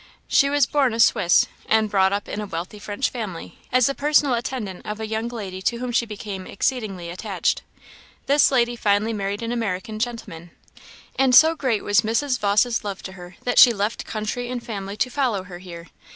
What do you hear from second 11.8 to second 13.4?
was Mrs. Vawse's love to her,